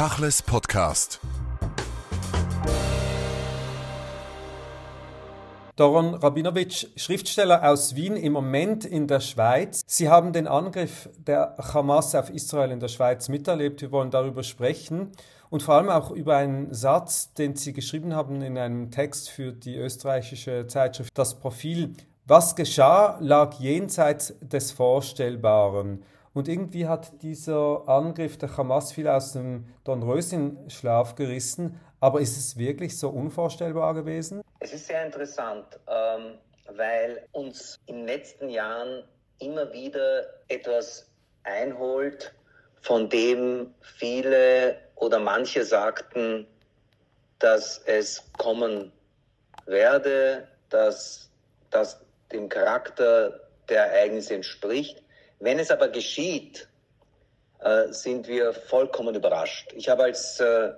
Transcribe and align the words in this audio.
Tachles 0.00 0.42
Podcast. 0.42 1.20
Doron 5.76 6.14
Rabinowitsch, 6.14 6.86
Schriftsteller 6.96 7.68
aus 7.68 7.94
Wien, 7.96 8.16
im 8.16 8.32
Moment 8.32 8.86
in 8.86 9.08
der 9.08 9.20
Schweiz. 9.20 9.82
Sie 9.86 10.08
haben 10.08 10.32
den 10.32 10.46
Angriff 10.46 11.10
der 11.18 11.54
Hamas 11.58 12.14
auf 12.14 12.30
Israel 12.30 12.70
in 12.70 12.80
der 12.80 12.88
Schweiz 12.88 13.28
miterlebt. 13.28 13.82
Wir 13.82 13.92
wollen 13.92 14.10
darüber 14.10 14.42
sprechen 14.42 15.12
und 15.50 15.62
vor 15.62 15.74
allem 15.74 15.90
auch 15.90 16.12
über 16.12 16.34
einen 16.34 16.72
Satz, 16.72 17.34
den 17.34 17.54
Sie 17.56 17.74
geschrieben 17.74 18.14
haben 18.14 18.40
in 18.40 18.56
einem 18.56 18.90
Text 18.90 19.28
für 19.28 19.52
die 19.52 19.76
österreichische 19.76 20.66
Zeitschrift 20.66 21.10
Das 21.12 21.38
Profil. 21.38 21.92
Was 22.24 22.56
geschah, 22.56 23.18
lag 23.20 23.52
jenseits 23.60 24.32
des 24.40 24.72
Vorstellbaren. 24.72 26.02
Und 26.32 26.48
irgendwie 26.48 26.86
hat 26.86 27.22
dieser 27.22 27.88
Angriff 27.88 28.38
der 28.38 28.56
Hamas 28.56 28.92
viel 28.92 29.08
aus 29.08 29.32
dem 29.32 29.66
Dornröschen-Schlaf 29.84 31.16
gerissen. 31.16 31.80
Aber 31.98 32.20
ist 32.20 32.36
es 32.36 32.56
wirklich 32.56 32.98
so 32.98 33.10
unvorstellbar 33.10 33.94
gewesen? 33.94 34.42
Es 34.60 34.72
ist 34.72 34.86
sehr 34.86 35.04
interessant, 35.04 35.66
ähm, 35.88 36.38
weil 36.76 37.26
uns 37.32 37.78
in 37.86 37.96
den 37.96 38.06
letzten 38.06 38.48
Jahren 38.48 39.02
immer 39.40 39.72
wieder 39.72 40.24
etwas 40.48 41.10
einholt, 41.42 42.32
von 42.82 43.08
dem 43.08 43.74
viele 43.98 44.76
oder 44.96 45.18
manche 45.18 45.64
sagten, 45.64 46.46
dass 47.38 47.78
es 47.86 48.22
kommen 48.38 48.92
werde, 49.66 50.46
dass 50.68 51.30
das 51.70 52.00
dem 52.32 52.48
Charakter 52.48 53.40
der 53.68 53.86
Ereignisse 53.86 54.34
entspricht. 54.34 55.02
Wenn 55.40 55.58
es 55.58 55.70
aber 55.70 55.88
geschieht, 55.88 56.68
äh, 57.60 57.92
sind 57.92 58.28
wir 58.28 58.52
vollkommen 58.52 59.14
überrascht. 59.14 59.72
Ich 59.74 59.88
habe 59.88 60.04
als 60.04 60.38
äh, 60.38 60.72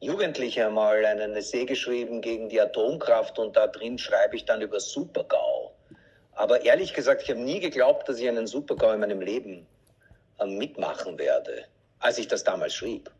Jugendlicher 0.00 0.68
mal 0.70 1.04
einen 1.04 1.34
Essay 1.34 1.64
geschrieben 1.64 2.20
gegen 2.20 2.50
die 2.50 2.60
Atomkraft 2.60 3.38
und 3.38 3.56
da 3.56 3.66
drin 3.66 3.98
schreibe 3.98 4.36
ich 4.36 4.44
dann 4.44 4.60
über 4.60 4.80
Supergau. 4.80 5.74
Aber 6.34 6.62
ehrlich 6.62 6.92
gesagt, 6.92 7.22
ich 7.22 7.30
habe 7.30 7.40
nie 7.40 7.58
geglaubt, 7.58 8.06
dass 8.06 8.18
ich 8.18 8.28
einen 8.28 8.46
Supergau 8.46 8.92
in 8.92 9.00
meinem 9.00 9.22
Leben 9.22 9.66
äh, 10.38 10.46
mitmachen 10.46 11.18
werde, 11.18 11.64
als 11.98 12.18
ich 12.18 12.28
das 12.28 12.44
damals 12.44 12.74
schrieb. 12.74 13.10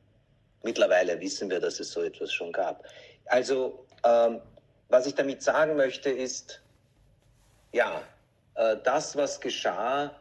Mittlerweile 0.62 1.18
wissen 1.20 1.48
wir, 1.48 1.58
dass 1.58 1.80
es 1.80 1.90
so 1.90 2.02
etwas 2.02 2.32
schon 2.32 2.52
gab. 2.52 2.84
Also, 3.26 3.86
ähm, 4.04 4.42
was 4.88 5.06
ich 5.06 5.14
damit 5.14 5.42
sagen 5.42 5.76
möchte, 5.76 6.10
ist, 6.10 6.60
ja, 7.72 8.02
das, 8.84 9.16
was 9.16 9.40
geschah, 9.40 10.14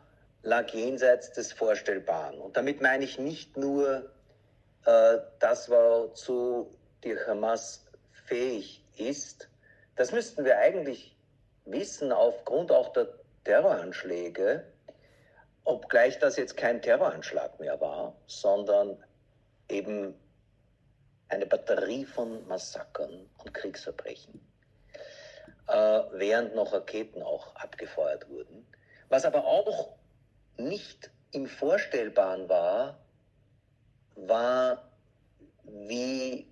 lag 0.43 0.69
jenseits 0.69 1.31
des 1.31 1.53
Vorstellbaren. 1.53 2.39
Und 2.39 2.57
damit 2.57 2.81
meine 2.81 3.03
ich 3.03 3.19
nicht 3.19 3.57
nur 3.57 4.11
äh, 4.85 5.17
das, 5.39 5.69
wozu 5.69 6.75
die 7.03 7.17
Hamas 7.27 7.85
fähig 8.25 8.83
ist. 8.97 9.49
Das 9.95 10.11
müssten 10.11 10.45
wir 10.45 10.57
eigentlich 10.57 11.15
wissen 11.65 12.11
aufgrund 12.11 12.71
auch 12.71 12.91
der 12.93 13.07
Terroranschläge, 13.43 14.65
obgleich 15.63 16.17
das 16.19 16.37
jetzt 16.37 16.57
kein 16.57 16.81
Terroranschlag 16.81 17.59
mehr 17.59 17.79
war, 17.79 18.15
sondern 18.27 19.03
eben 19.69 20.15
eine 21.29 21.45
Batterie 21.45 22.05
von 22.05 22.45
Massakern 22.47 23.29
und 23.37 23.53
Kriegsverbrechen, 23.53 24.41
äh, 25.67 26.01
während 26.13 26.55
noch 26.55 26.73
Raketen 26.73 27.21
auch 27.21 27.55
abgefeuert 27.55 28.27
wurden. 28.29 28.67
Was 29.09 29.25
aber 29.25 29.45
auch 29.45 29.95
nicht 30.63 31.11
im 31.31 31.47
Vorstellbaren 31.47 32.47
war, 32.49 32.99
war, 34.15 34.91
wie 35.63 36.47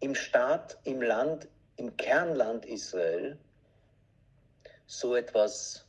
im 0.00 0.14
Staat, 0.14 0.78
im 0.84 1.02
Land, 1.02 1.48
im 1.76 1.96
Kernland 1.96 2.64
Israel 2.66 3.38
so 4.86 5.16
etwas 5.16 5.86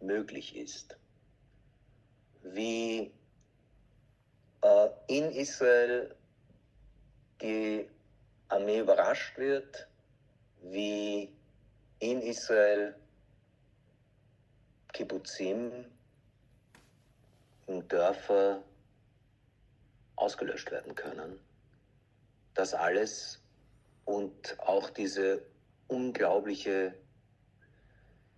möglich 0.00 0.56
ist. 0.56 0.96
Wie 2.42 3.12
äh, 4.62 4.88
in 5.06 5.30
Israel 5.30 6.14
die 7.40 7.88
Armee 8.48 8.80
überrascht 8.80 9.36
wird, 9.38 9.88
wie 10.62 11.32
in 12.00 12.20
Israel 12.22 12.94
Kibbutzim 14.92 15.84
und 17.68 17.92
Dörfer 17.92 18.62
ausgelöscht 20.16 20.70
werden 20.70 20.94
können. 20.94 21.38
Das 22.54 22.74
alles 22.74 23.40
und 24.04 24.58
auch 24.58 24.90
diese 24.90 25.42
unglaubliche 25.86 26.94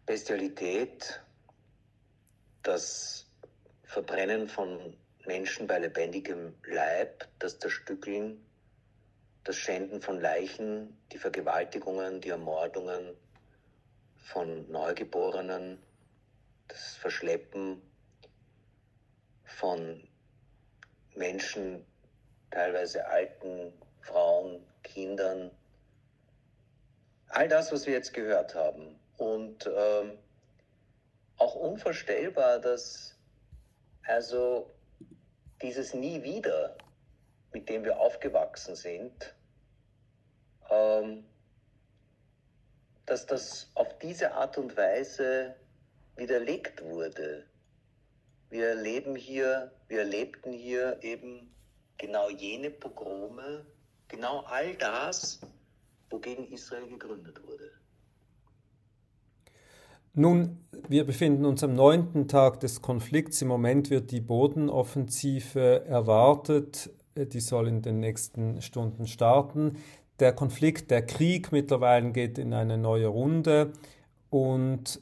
Bestialität, 0.05 1.23
das 2.63 3.27
Verbrennen 3.85 4.49
von 4.49 4.97
Menschen 5.27 5.67
bei 5.67 5.79
lebendigem 5.79 6.55
Leib, 6.67 7.27
das 7.39 7.59
Zerstückeln, 7.59 8.45
das 9.45 9.57
Schänden 9.57 10.03
von 10.03 10.21
Leichen, 10.21 10.99
die 11.13 11.19
Vergewaltigungen, 11.19 12.21
die 12.21 12.31
Ermordungen 12.31 13.17
von 14.17 14.71
Neugeborenen, 14.71 15.79
das 16.69 16.97
Verschleppen 16.97 17.81
von 19.57 20.07
Menschen, 21.15 21.85
teilweise 22.51 23.07
alten 23.07 23.73
Frauen, 24.01 24.65
Kindern. 24.83 25.51
All 27.29 27.49
das, 27.49 27.73
was 27.73 27.87
wir 27.87 27.95
jetzt 27.95 28.13
gehört 28.13 28.55
haben. 28.55 28.99
Und 29.17 29.67
ähm, 29.67 30.19
auch 31.37 31.55
unvorstellbar, 31.55 32.59
dass 32.59 33.17
also 34.07 34.71
dieses 35.63 35.95
Nie 35.95 36.23
wieder, 36.23 36.77
mit 37.53 37.69
dem 37.69 37.85
wir 37.85 37.99
aufgewachsen 37.99 38.75
sind, 38.75 39.35
ähm, 40.71 41.25
dass 43.07 43.27
das 43.27 43.71
auf 43.75 43.99
diese 43.99 44.33
Art 44.33 44.57
und 44.57 44.77
Weise 44.77 45.57
widerlegt 46.17 46.83
wurde. 46.85 47.50
Wir 48.51 48.67
erleben 48.71 49.15
hier, 49.15 49.71
wir 49.87 50.01
erlebten 50.01 50.53
hier 50.53 50.99
eben 51.03 51.55
genau 51.99 52.29
jene 52.29 52.71
Pogrome, 52.71 53.65
genau 54.09 54.41
all 54.41 54.75
das, 54.75 55.41
wogegen 56.11 56.51
Israel 56.53 56.89
gegründet 56.89 57.41
wurde. 57.47 57.71
Nun, 60.15 60.59
wir 60.89 61.07
befinden 61.07 61.45
uns 61.45 61.63
am 61.63 61.75
neunten 61.75 62.27
Tag 62.27 62.59
des 62.59 62.83
Konflikts. 62.83 63.41
Im 63.41 63.49
Moment 63.49 63.91
wird 63.91 64.11
die 64.11 64.21
Bodenoffensive 64.21 65.85
erwartet. 65.87 66.91
Die 67.17 67.39
soll 67.39 67.69
in 67.69 67.83
den 67.83 68.01
nächsten 68.01 68.61
Stunden 68.61 69.07
starten. 69.07 69.77
Der 70.19 70.33
Konflikt, 70.33 70.91
der 70.91 71.07
Krieg 71.07 71.53
mittlerweile 71.53 72.11
geht 72.11 72.39
in 72.39 72.53
eine 72.53 72.77
neue 72.77 73.07
Runde 73.07 73.73
und 74.31 75.01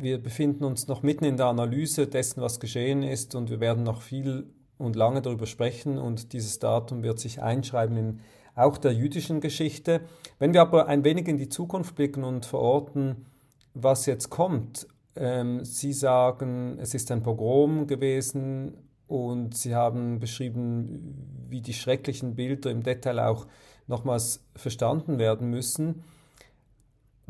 wir 0.00 0.22
befinden 0.22 0.64
uns 0.64 0.86
noch 0.88 1.02
mitten 1.02 1.24
in 1.24 1.36
der 1.36 1.46
Analyse 1.46 2.06
dessen, 2.06 2.40
was 2.40 2.60
geschehen 2.60 3.02
ist 3.02 3.34
und 3.34 3.50
wir 3.50 3.60
werden 3.60 3.82
noch 3.82 4.02
viel 4.02 4.46
und 4.78 4.96
lange 4.96 5.22
darüber 5.22 5.46
sprechen 5.46 5.98
und 5.98 6.32
dieses 6.32 6.58
Datum 6.58 7.02
wird 7.02 7.18
sich 7.18 7.42
einschreiben 7.42 7.96
in 7.96 8.20
auch 8.54 8.76
der 8.76 8.92
jüdischen 8.92 9.40
Geschichte. 9.40 10.00
Wenn 10.38 10.52
wir 10.52 10.62
aber 10.62 10.88
ein 10.88 11.04
wenig 11.04 11.28
in 11.28 11.36
die 11.36 11.48
Zukunft 11.48 11.94
blicken 11.94 12.24
und 12.24 12.44
verorten, 12.44 13.26
was 13.74 14.06
jetzt 14.06 14.30
kommt, 14.30 14.88
ähm, 15.14 15.64
Sie 15.64 15.92
sagen, 15.92 16.78
es 16.80 16.94
ist 16.94 17.10
ein 17.10 17.22
Pogrom 17.22 17.86
gewesen 17.86 18.74
und 19.06 19.56
Sie 19.56 19.74
haben 19.74 20.18
beschrieben, 20.18 21.46
wie 21.48 21.60
die 21.60 21.72
schrecklichen 21.72 22.34
Bilder 22.34 22.70
im 22.70 22.82
Detail 22.82 23.20
auch 23.20 23.46
nochmals 23.86 24.44
verstanden 24.54 25.18
werden 25.18 25.50
müssen. 25.50 26.02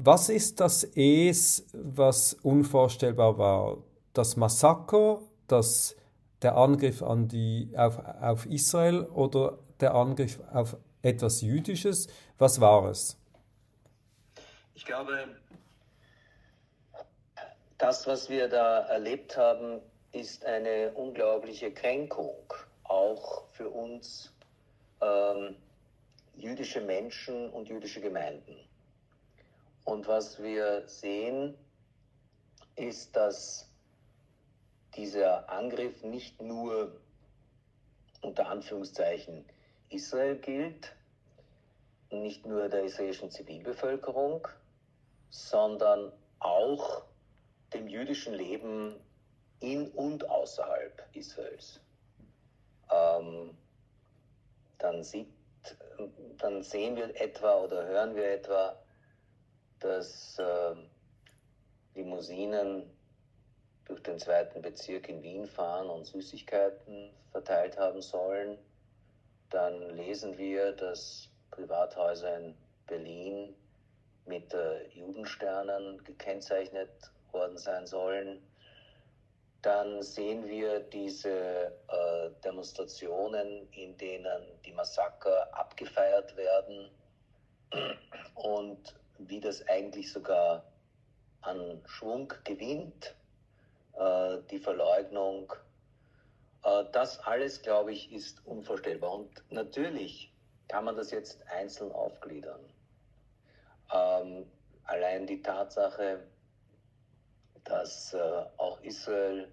Was 0.00 0.28
ist 0.28 0.60
das 0.60 0.84
Es, 0.84 1.66
was 1.72 2.34
unvorstellbar 2.34 3.36
war? 3.36 3.78
Das 4.14 4.36
Massaker, 4.36 5.20
das, 5.48 5.96
der 6.40 6.56
Angriff 6.56 7.02
an 7.02 7.26
die, 7.26 7.72
auf, 7.76 7.98
auf 8.20 8.46
Israel 8.46 9.02
oder 9.06 9.58
der 9.80 9.96
Angriff 9.96 10.38
auf 10.52 10.76
etwas 11.02 11.40
Jüdisches? 11.40 12.06
Was 12.38 12.60
war 12.60 12.84
es? 12.88 13.16
Ich 14.76 14.84
glaube, 14.84 15.30
das, 17.78 18.06
was 18.06 18.30
wir 18.30 18.48
da 18.48 18.82
erlebt 18.82 19.36
haben, 19.36 19.80
ist 20.12 20.44
eine 20.44 20.92
unglaubliche 20.94 21.72
Kränkung, 21.72 22.36
auch 22.84 23.48
für 23.50 23.68
uns 23.68 24.32
ähm, 25.00 25.56
jüdische 26.36 26.82
Menschen 26.82 27.50
und 27.50 27.68
jüdische 27.68 28.00
Gemeinden. 28.00 28.67
Und 29.88 30.06
was 30.06 30.38
wir 30.42 30.86
sehen, 30.86 31.56
ist, 32.76 33.16
dass 33.16 33.72
dieser 34.94 35.48
Angriff 35.48 36.04
nicht 36.04 36.42
nur 36.42 37.00
unter 38.20 38.50
Anführungszeichen 38.50 39.46
Israel 39.88 40.36
gilt, 40.36 40.94
nicht 42.10 42.44
nur 42.44 42.68
der 42.68 42.84
israelischen 42.84 43.30
Zivilbevölkerung, 43.30 44.46
sondern 45.30 46.12
auch 46.38 47.04
dem 47.72 47.88
jüdischen 47.88 48.34
Leben 48.34 48.94
in 49.60 49.90
und 49.92 50.28
außerhalb 50.28 51.02
Israels. 51.14 51.80
Ähm, 52.92 53.56
dann, 54.76 55.02
sieht, 55.02 55.32
dann 56.36 56.62
sehen 56.62 56.94
wir 56.94 57.18
etwa 57.18 57.62
oder 57.62 57.86
hören 57.86 58.14
wir 58.14 58.30
etwa, 58.30 58.78
dass 59.80 60.38
äh, 60.38 60.74
Limousinen 61.94 62.90
durch 63.84 64.02
den 64.02 64.18
zweiten 64.18 64.60
Bezirk 64.62 65.08
in 65.08 65.22
Wien 65.22 65.46
fahren 65.46 65.88
und 65.88 66.06
Süßigkeiten 66.06 67.10
verteilt 67.32 67.76
haben 67.78 68.02
sollen. 68.02 68.58
Dann 69.50 69.96
lesen 69.96 70.36
wir, 70.36 70.72
dass 70.72 71.28
Privathäuser 71.50 72.38
in 72.38 72.54
Berlin 72.86 73.54
mit 74.26 74.52
äh, 74.52 74.86
Judensternen 74.88 76.02
gekennzeichnet 76.04 76.90
worden 77.32 77.56
sein 77.56 77.86
sollen. 77.86 78.42
Dann 79.62 80.02
sehen 80.02 80.46
wir 80.46 80.80
diese 80.80 81.72
äh, 81.88 82.30
Demonstrationen, 82.44 83.66
in 83.72 83.96
denen 83.96 84.42
die 84.64 84.72
Massaker 84.72 85.48
abgefeiert 85.52 86.36
werden 86.36 86.90
wie 89.28 89.40
das 89.40 89.66
eigentlich 89.68 90.10
sogar 90.12 90.64
an 91.42 91.80
Schwung 91.86 92.32
gewinnt, 92.44 93.14
äh, 93.94 94.38
die 94.50 94.58
Verleugnung. 94.58 95.52
Äh, 96.64 96.84
das 96.92 97.18
alles, 97.20 97.62
glaube 97.62 97.92
ich, 97.92 98.12
ist 98.12 98.44
unvorstellbar. 98.46 99.12
Und 99.12 99.42
natürlich 99.50 100.32
kann 100.66 100.84
man 100.84 100.96
das 100.96 101.10
jetzt 101.10 101.46
einzeln 101.48 101.92
aufgliedern. 101.92 102.60
Ähm, 103.92 104.46
allein 104.84 105.26
die 105.26 105.42
Tatsache, 105.42 106.26
dass 107.64 108.14
äh, 108.14 108.44
auch 108.56 108.80
Israel 108.82 109.50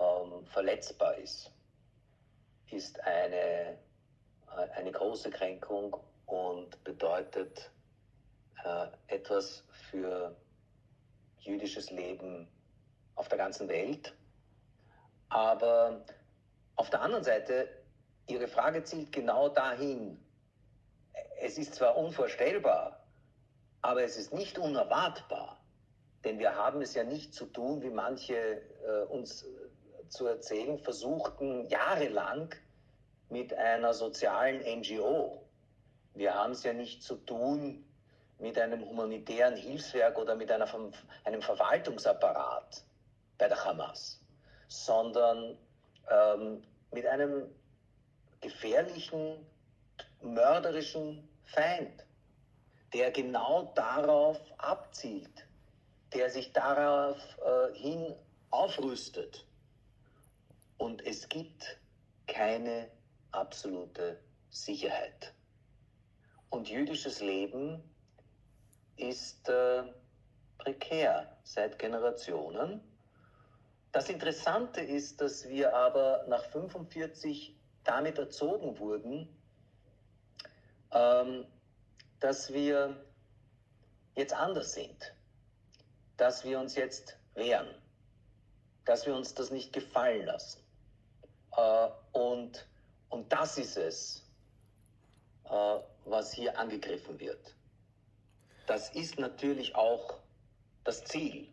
ähm, 0.00 0.46
verletzbar 0.46 1.16
ist, 1.18 1.50
ist 2.70 3.00
eine, 3.00 3.78
äh, 4.56 4.70
eine 4.76 4.92
große 4.92 5.30
Kränkung 5.30 5.96
und 6.26 6.82
bedeutet 6.84 7.70
äh, 8.64 8.86
etwas 9.06 9.64
für 9.90 10.36
jüdisches 11.40 11.90
Leben 11.90 12.48
auf 13.14 13.28
der 13.28 13.38
ganzen 13.38 13.68
Welt. 13.68 14.14
Aber 15.28 16.04
auf 16.76 16.90
der 16.90 17.02
anderen 17.02 17.24
Seite, 17.24 17.68
Ihre 18.26 18.46
Frage 18.46 18.82
zielt 18.84 19.12
genau 19.12 19.48
dahin. 19.48 20.22
Es 21.40 21.58
ist 21.58 21.74
zwar 21.74 21.96
unvorstellbar, 21.96 23.04
aber 23.82 24.02
es 24.02 24.16
ist 24.16 24.34
nicht 24.34 24.58
unerwartbar. 24.58 25.58
Denn 26.24 26.38
wir 26.38 26.54
haben 26.54 26.82
es 26.82 26.94
ja 26.94 27.04
nicht 27.04 27.32
zu 27.32 27.46
tun, 27.46 27.82
wie 27.82 27.90
manche 27.90 28.36
äh, 28.36 29.04
uns 29.08 29.46
zu 30.08 30.26
erzählen 30.26 30.78
versuchten, 30.78 31.66
jahrelang 31.68 32.54
mit 33.30 33.54
einer 33.54 33.94
sozialen 33.94 34.60
NGO. 34.80 35.44
Wir 36.14 36.34
haben 36.34 36.52
es 36.52 36.64
ja 36.64 36.72
nicht 36.72 37.02
zu 37.02 37.16
tun 37.16 37.84
mit 38.38 38.58
einem 38.58 38.84
humanitären 38.84 39.56
Hilfswerk 39.56 40.16
oder 40.18 40.34
mit 40.34 40.50
einer, 40.50 40.68
einem 41.24 41.42
Verwaltungsapparat 41.42 42.84
bei 43.36 43.48
der 43.48 43.64
Hamas, 43.64 44.20
sondern 44.68 45.58
ähm, 46.10 46.62
mit 46.92 47.06
einem 47.06 47.48
gefährlichen, 48.40 49.44
mörderischen 50.22 51.28
Feind, 51.44 52.04
der 52.92 53.10
genau 53.10 53.72
darauf 53.74 54.38
abzielt, 54.58 55.46
der 56.14 56.30
sich 56.30 56.52
darauf 56.52 57.18
äh, 57.44 57.74
hin 57.74 58.14
aufrüstet. 58.50 59.44
Und 60.78 61.04
es 61.04 61.28
gibt 61.28 61.78
keine 62.26 62.88
absolute 63.32 64.20
Sicherheit. 64.50 65.34
Und 66.50 66.68
jüdisches 66.68 67.20
Leben 67.20 67.82
ist 68.98 69.48
äh, 69.48 69.84
prekär 70.58 71.36
seit 71.44 71.78
Generationen. 71.78 72.80
Das 73.92 74.08
Interessante 74.08 74.80
ist, 74.80 75.20
dass 75.20 75.48
wir 75.48 75.74
aber 75.74 76.24
nach 76.28 76.44
45 76.44 77.56
damit 77.84 78.18
erzogen 78.18 78.78
wurden, 78.78 79.28
ähm, 80.92 81.46
dass 82.20 82.52
wir 82.52 82.96
jetzt 84.14 84.34
anders 84.34 84.72
sind, 84.72 85.14
dass 86.16 86.44
wir 86.44 86.58
uns 86.60 86.74
jetzt 86.74 87.16
wehren, 87.34 87.74
dass 88.84 89.06
wir 89.06 89.14
uns 89.14 89.34
das 89.34 89.50
nicht 89.50 89.72
gefallen 89.72 90.26
lassen. 90.26 90.60
Äh, 91.56 91.88
und, 92.12 92.66
und 93.08 93.32
das 93.32 93.58
ist 93.58 93.76
es, 93.76 94.24
äh, 95.44 95.78
was 96.04 96.32
hier 96.32 96.58
angegriffen 96.58 97.18
wird. 97.18 97.54
Das 98.68 98.90
ist 98.90 99.18
natürlich 99.18 99.74
auch 99.74 100.18
das 100.84 101.02
Ziel. 101.04 101.48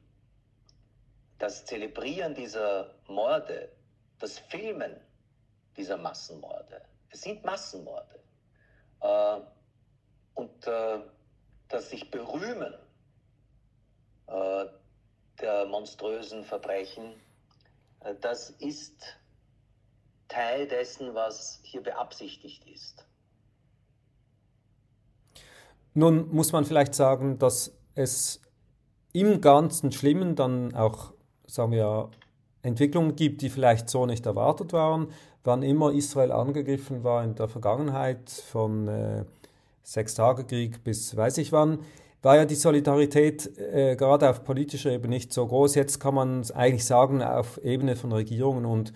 Das 1.40 1.64
Zelebrieren 1.64 2.36
dieser 2.36 2.94
Morde, 3.08 3.72
das 4.20 4.38
Filmen 4.38 5.00
dieser 5.78 5.96
Massenmorde. 5.96 6.82
Es 7.10 7.22
sind 7.22 7.46
Massenmorde. 7.46 8.20
Äh, 9.00 9.40
und 10.34 10.68
äh, 10.68 11.00
das 11.70 11.90
sich 11.90 12.12
berühmen 12.12 12.74
äh, 14.28 14.66
der 15.40 15.66
monströsen 15.68 16.44
Verbrechen, 16.44 17.14
äh, 18.02 18.14
das 18.20 18.50
ist 18.50 19.18
Teil 20.28 20.68
dessen, 20.68 21.16
was 21.16 21.62
hier 21.64 21.82
beabsichtigt 21.82 22.66
ist. 22.68 23.06
Nun 25.96 26.28
muss 26.32 26.52
man 26.52 26.66
vielleicht 26.66 26.94
sagen, 26.94 27.40
dass 27.40 27.72
es 27.96 28.42
im 29.14 29.40
ganzen 29.40 29.94
Schlimmen 29.94 30.36
dann 30.36 30.76
auch, 30.76 31.14
sagen 31.48 31.72
wir, 31.72 32.10
Entwicklungen 32.62 33.16
gibt, 33.16 33.42
die 33.42 33.50
vielleicht 33.50 33.90
so 33.90 34.06
nicht 34.06 34.26
erwartet 34.26 34.74
waren. 34.74 35.08
Wann 35.46 35.64
immer 35.64 35.94
Israel 35.94 36.32
angegriffen 36.32 37.04
war 37.04 37.24
in 37.24 37.36
der 37.36 37.48
Vergangenheit, 37.48 38.30
von 38.30 38.88
äh, 38.90 39.24
Sechstagekrieg 39.84 40.84
bis 40.84 41.16
weiß 41.16 41.38
ich 41.38 41.52
wann, 41.52 41.80
war 42.22 42.36
ja 42.36 42.46
die 42.46 42.56
Solidarität 42.56 43.58
äh, 43.58 43.96
gerade 43.96 44.30
auf 44.30 44.44
politischer 44.44 44.92
Ebene 44.92 45.16
nicht 45.16 45.32
so 45.32 45.48
groß. 45.48 45.75
Jetzt 45.75 46.00
kann 46.00 46.16
man 46.16 46.44
eigentlich 46.52 46.84
sagen, 46.84 47.24
auf 47.24 47.64
Ebene 47.64 47.96
von 47.96 48.12
Regierungen 48.12 48.66
und 48.66 48.92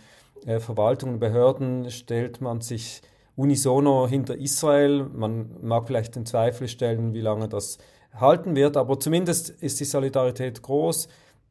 äh, 0.45 0.59
Verwaltungen, 0.59 1.19
Behörden 1.19 1.91
stellt 1.91 2.41
man 2.41 2.59
sich 2.59 3.03
unisono 3.39 4.05
hinter 4.07 4.35
Israel. 4.35 5.05
Man 5.05 5.63
mag 5.65 5.87
vielleicht 5.87 6.17
in 6.17 6.25
Zweifel 6.25 6.67
stellen, 6.67 7.13
wie 7.13 7.21
lange 7.21 7.47
das 7.47 7.77
halten 8.13 8.55
wird, 8.55 8.75
aber 8.75 8.99
zumindest 8.99 9.49
ist 9.49 9.79
die 9.79 9.85
Solidarität 9.85 10.61
groß. 10.61 11.07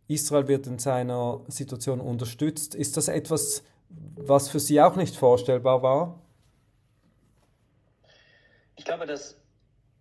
Israel 0.06 0.48
wird 0.48 0.66
in 0.66 0.78
seiner 0.78 1.40
Situation 1.48 2.00
unterstützt. 2.00 2.74
Ist 2.74 2.98
das 2.98 3.08
etwas, 3.08 3.62
was 3.88 4.50
für 4.50 4.60
Sie 4.60 4.80
auch 4.82 4.96
nicht 4.96 5.16
vorstellbar 5.16 5.82
war? 5.82 6.22
Ich 8.76 8.84
glaube, 8.84 9.06
das 9.06 9.40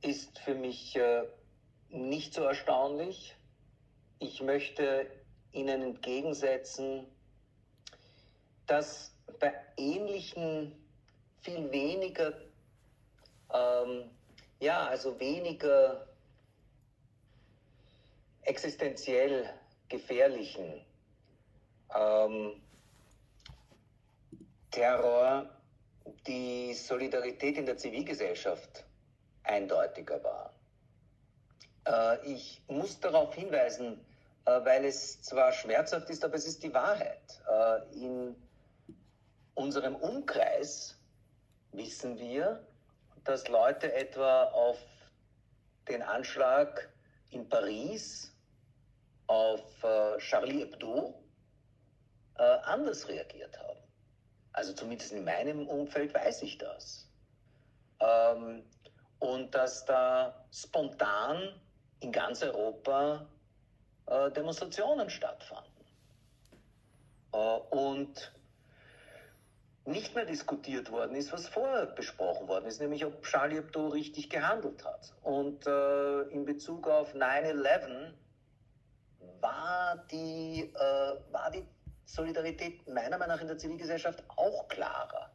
ist 0.02 0.40
für 0.40 0.56
mich 0.56 0.96
äh, 0.98 1.24
nicht 1.90 2.34
so 2.34 2.42
erstaunlich. 2.42 3.36
Ich 4.20 4.42
möchte 4.42 5.08
Ihnen 5.54 5.82
entgegensetzen, 5.82 7.06
dass 8.66 9.14
bei 9.40 9.54
ähnlichen 9.78 10.74
viel 11.42 11.72
weniger, 11.72 12.34
ähm, 13.54 14.10
ja, 14.60 14.88
also 14.88 15.20
weniger 15.20 16.08
existenziell 18.42 19.50
gefährlichen 19.90 20.86
ähm, 21.96 22.62
Terror 24.72 25.50
die 26.26 26.74
Solidarität 26.74 27.58
in 27.58 27.66
der 27.66 27.78
Zivilgesellschaft 27.78 28.86
eindeutiger 29.44 30.24
war. 30.24 30.54
Äh, 31.86 32.34
ich 32.34 32.62
muss 32.68 33.00
darauf 33.00 33.34
hinweisen, 33.34 34.00
äh, 34.46 34.52
weil 34.64 34.86
es 34.86 35.22
zwar 35.22 35.52
schmerzhaft 35.52 36.10
ist, 36.10 36.24
aber 36.24 36.36
es 36.36 36.46
ist 36.46 36.64
die 36.64 36.74
Wahrheit. 36.74 37.42
Äh, 37.50 37.96
in 37.96 38.36
unserem 39.56 39.96
Umkreis 39.96 40.97
wissen 41.78 42.18
wir, 42.18 42.68
dass 43.24 43.48
Leute 43.48 43.94
etwa 43.94 44.44
auf 44.46 44.78
den 45.88 46.02
Anschlag 46.02 46.90
in 47.30 47.48
Paris 47.48 48.34
auf 49.28 49.84
äh, 49.84 50.18
Charlie 50.20 50.60
Hebdo 50.60 51.24
äh, 52.38 52.44
anders 52.44 53.08
reagiert 53.08 53.58
haben. 53.60 53.80
Also 54.54 54.74
zumindest 54.74 55.12
in 55.14 55.24
meinem 55.24 55.68
Umfeld 55.68 56.14
weiß 56.14 56.42
ich 56.44 56.58
das. 56.58 57.08
ähm, 58.00 58.64
und 59.20 59.54
dass 59.56 59.86
da 59.86 60.46
spontan 60.52 61.60
in 62.00 62.12
ganz 62.12 62.44
Europa 62.44 63.28
äh, 64.06 64.32
Demonstrationen 64.32 65.10
stattfanden. 65.10 65.72
Und 67.32 68.32
nicht 69.88 70.16
mehr 70.16 70.26
diskutiert 70.26 70.92
worden 70.92 71.16
ist, 71.16 71.32
was 71.32 71.48
vorher 71.48 71.86
besprochen 71.86 72.48
worden 72.48 72.66
ist, 72.66 72.82
nämlich 72.82 73.06
ob 73.06 73.24
Charlie 73.24 73.56
Hebdo 73.56 73.88
richtig 73.88 74.30
gehandelt 74.30 74.84
hat. 74.84 75.14
Und 75.24 75.66
äh, 75.66 76.22
in 76.24 76.46
Bezug 76.46 76.88
auf 76.88 77.16
9-11 77.16 78.12
war 79.40 80.06
die, 80.12 80.72
äh, 80.76 81.32
war 81.32 81.50
die 81.52 81.66
Solidarität 82.06 82.86
meiner 82.90 83.18
Meinung 83.18 83.36
nach 83.36 83.42
in 83.42 83.48
der 83.48 83.58
Zivilgesellschaft 83.58 84.24
auch 84.36 84.68
klarer. 84.68 85.32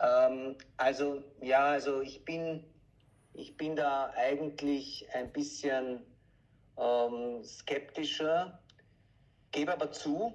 Ähm, 0.00 0.56
also 0.78 1.22
ja, 1.42 1.66
also 1.66 2.00
ich 2.00 2.24
bin, 2.24 2.64
ich 3.34 3.58
bin 3.58 3.76
da 3.76 4.10
eigentlich 4.16 5.06
ein 5.12 5.30
bisschen 5.30 6.00
ähm, 6.78 7.44
skeptischer, 7.44 8.58
gebe 9.52 9.72
aber 9.72 9.92
zu, 9.92 10.34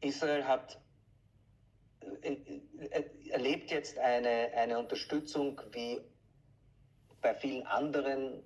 Israel 0.00 0.46
hat 0.46 0.80
äh, 2.22 2.32
äh, 2.32 3.30
erlebt 3.30 3.70
jetzt 3.70 3.98
eine, 3.98 4.52
eine 4.54 4.78
Unterstützung 4.78 5.60
wie 5.72 6.00
bei 7.20 7.34
vielen 7.34 7.66
anderen 7.66 8.42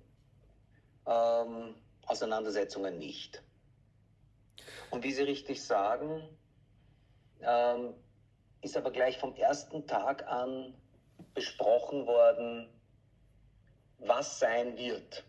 ähm, 1.07 1.75
Auseinandersetzungen 2.05 2.99
nicht. 2.99 3.41
Und 4.91 5.03
wie 5.03 5.11
Sie 5.11 5.23
richtig 5.23 5.63
sagen, 5.63 6.21
ähm, 7.41 7.93
ist 8.61 8.77
aber 8.77 8.91
gleich 8.91 9.17
vom 9.17 9.35
ersten 9.35 9.87
Tag 9.87 10.27
an 10.27 10.73
besprochen 11.33 12.05
worden, 12.07 12.69
was 13.99 14.39
sein 14.39 14.77
wird 14.77 15.23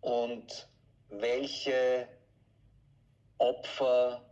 und 0.00 0.68
welche 1.08 2.08
Opfer 3.38 4.31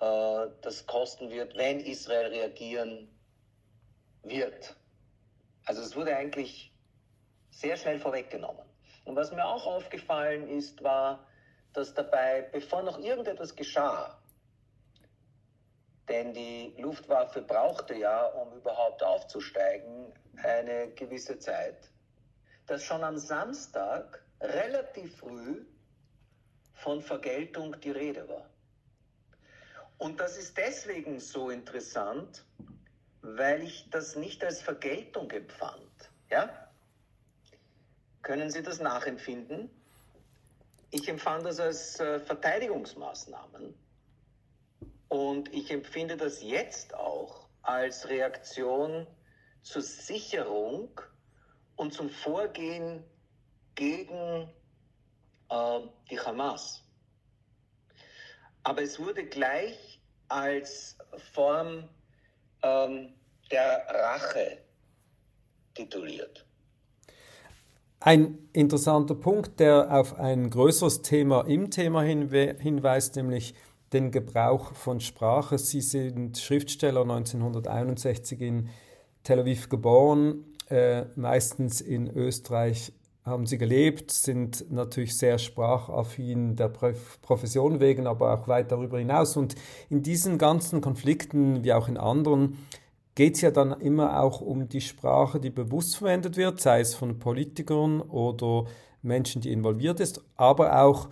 äh, 0.00 0.46
das 0.62 0.86
kosten 0.86 1.30
wird, 1.30 1.56
wenn 1.56 1.80
Israel 1.80 2.26
reagieren 2.28 3.08
wird. 4.22 4.76
Also 5.64 5.82
es 5.82 5.94
wurde 5.94 6.16
eigentlich 6.16 6.72
sehr 7.50 7.76
schnell 7.76 7.98
vorweggenommen. 7.98 8.64
Und 9.04 9.16
was 9.16 9.30
mir 9.30 9.44
auch 9.44 9.66
aufgefallen 9.66 10.48
ist, 10.48 10.82
war, 10.82 11.26
dass 11.72 11.94
dabei, 11.94 12.42
bevor 12.52 12.82
noch 12.82 12.98
irgendetwas 12.98 13.54
geschah, 13.54 14.18
denn 16.08 16.34
die 16.34 16.74
Luftwaffe 16.78 17.40
brauchte 17.42 17.94
ja, 17.94 18.26
um 18.26 18.52
überhaupt 18.56 19.02
aufzusteigen, 19.02 20.12
eine 20.42 20.90
gewisse 20.94 21.38
Zeit, 21.38 21.88
dass 22.66 22.82
schon 22.82 23.04
am 23.04 23.16
Samstag 23.16 24.24
relativ 24.40 25.18
früh 25.18 25.64
von 26.74 27.00
Vergeltung 27.00 27.78
die 27.80 27.92
Rede 27.92 28.28
war. 28.28 28.49
Und 30.00 30.18
das 30.18 30.38
ist 30.38 30.56
deswegen 30.56 31.20
so 31.20 31.50
interessant, 31.50 32.42
weil 33.20 33.62
ich 33.62 33.86
das 33.90 34.16
nicht 34.16 34.42
als 34.42 34.62
Vergeltung 34.62 35.30
empfand. 35.30 36.10
Ja? 36.30 36.48
Können 38.22 38.50
Sie 38.50 38.62
das 38.62 38.80
nachempfinden? 38.80 39.68
Ich 40.90 41.06
empfand 41.06 41.44
das 41.44 41.60
als 41.60 42.00
äh, 42.00 42.18
Verteidigungsmaßnahmen 42.18 43.74
und 45.08 45.52
ich 45.52 45.70
empfinde 45.70 46.16
das 46.16 46.42
jetzt 46.42 46.94
auch 46.94 47.46
als 47.60 48.08
Reaktion 48.08 49.06
zur 49.62 49.82
Sicherung 49.82 50.98
und 51.76 51.92
zum 51.92 52.08
Vorgehen 52.08 53.04
gegen 53.74 54.50
äh, 55.50 55.80
die 56.10 56.18
Hamas. 56.18 56.82
Aber 58.62 58.82
es 58.82 58.98
wurde 58.98 59.24
gleich 59.24 60.00
als 60.28 60.96
Form 61.32 61.88
ähm, 62.62 63.14
der 63.50 63.84
Rache 63.88 64.58
tituliert. 65.74 66.46
Ein 68.00 68.48
interessanter 68.52 69.14
Punkt, 69.14 69.60
der 69.60 69.92
auf 69.92 70.18
ein 70.18 70.48
größeres 70.48 71.02
Thema 71.02 71.42
im 71.42 71.70
Thema 71.70 72.02
hinweist, 72.02 73.16
nämlich 73.16 73.54
den 73.92 74.10
Gebrauch 74.10 74.74
von 74.74 75.00
Sprache. 75.00 75.58
Sie 75.58 75.82
sind 75.82 76.38
Schriftsteller 76.38 77.02
1961 77.02 78.40
in 78.40 78.70
Tel 79.22 79.40
Aviv 79.40 79.68
geboren, 79.68 80.46
äh, 80.70 81.04
meistens 81.16 81.80
in 81.82 82.08
Österreich 82.08 82.92
haben 83.24 83.46
sie 83.46 83.58
gelebt, 83.58 84.10
sind 84.10 84.70
natürlich 84.70 85.16
sehr 85.16 85.38
sprachaffin 85.38 86.56
der 86.56 86.68
Profession 86.68 87.80
wegen, 87.80 88.06
aber 88.06 88.34
auch 88.34 88.48
weit 88.48 88.72
darüber 88.72 88.98
hinaus. 88.98 89.36
Und 89.36 89.54
in 89.88 90.02
diesen 90.02 90.38
ganzen 90.38 90.80
Konflikten, 90.80 91.62
wie 91.62 91.72
auch 91.72 91.88
in 91.88 91.98
anderen, 91.98 92.58
geht 93.14 93.34
es 93.34 93.42
ja 93.42 93.50
dann 93.50 93.72
immer 93.80 94.22
auch 94.22 94.40
um 94.40 94.68
die 94.68 94.80
Sprache, 94.80 95.40
die 95.40 95.50
bewusst 95.50 95.96
verwendet 95.96 96.36
wird, 96.36 96.60
sei 96.60 96.80
es 96.80 96.94
von 96.94 97.18
Politikern 97.18 98.00
oder 98.00 98.64
Menschen, 99.02 99.42
die 99.42 99.52
involviert 99.52 100.00
ist, 100.00 100.22
aber 100.36 100.82
auch 100.82 101.10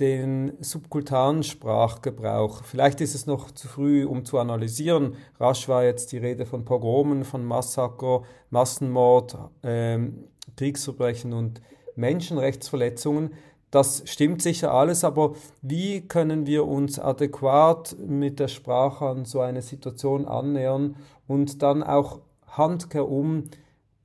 den 0.00 0.52
subkultanen 0.60 1.42
Sprachgebrauch. 1.42 2.64
Vielleicht 2.64 3.00
ist 3.00 3.14
es 3.14 3.24
noch 3.24 3.50
zu 3.50 3.66
früh, 3.66 4.04
um 4.04 4.26
zu 4.26 4.38
analysieren. 4.38 5.14
Rasch 5.40 5.68
war 5.68 5.84
jetzt 5.84 6.12
die 6.12 6.18
Rede 6.18 6.44
von 6.44 6.66
Pogromen, 6.66 7.24
von 7.24 7.44
Massaker, 7.44 8.22
Massenmord, 8.50 9.38
ähm, 9.62 10.24
Kriegsverbrechen 10.56 11.32
und 11.32 11.60
Menschenrechtsverletzungen. 11.96 13.34
Das 13.70 14.04
stimmt 14.06 14.42
sicher 14.42 14.72
alles, 14.72 15.04
aber 15.04 15.34
wie 15.60 16.06
können 16.06 16.46
wir 16.46 16.66
uns 16.66 16.98
adäquat 16.98 17.96
mit 17.98 18.38
der 18.38 18.48
Sprache 18.48 19.06
an 19.06 19.24
so 19.24 19.40
eine 19.40 19.62
Situation 19.62 20.26
annähern 20.26 20.96
und 21.26 21.62
dann 21.62 21.82
auch 21.82 22.20
handkehrum 22.46 23.50